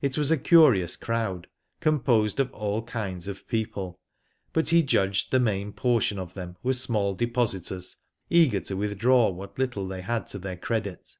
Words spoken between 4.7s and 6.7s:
he judged the main portion of them